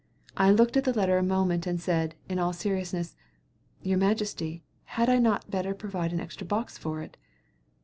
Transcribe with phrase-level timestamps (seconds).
[0.35, 3.15] I looked at the letter a moment and said, in all seriousness:
[3.83, 4.63] "Your majesty,
[4.97, 7.17] had I not better provide an extra box for it?"